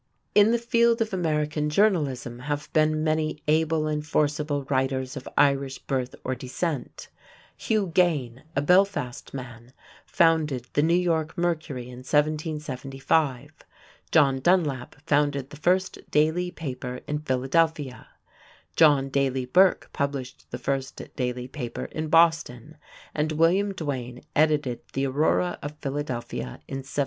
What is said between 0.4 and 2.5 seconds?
the field of American journalism